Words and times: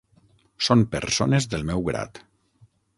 Són 0.69 0.81
persones 0.97 1.49
del 1.55 1.69
meu 1.71 1.87
grat. 1.91 2.23